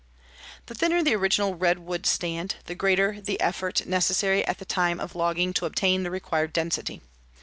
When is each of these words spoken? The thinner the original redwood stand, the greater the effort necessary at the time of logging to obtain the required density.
The 0.65 0.73
thinner 0.73 1.03
the 1.03 1.13
original 1.13 1.53
redwood 1.53 2.07
stand, 2.07 2.55
the 2.65 2.73
greater 2.73 3.21
the 3.21 3.39
effort 3.39 3.85
necessary 3.85 4.43
at 4.47 4.57
the 4.57 4.65
time 4.65 4.99
of 4.99 5.13
logging 5.13 5.53
to 5.53 5.67
obtain 5.67 6.01
the 6.01 6.09
required 6.09 6.53
density. 6.53 7.03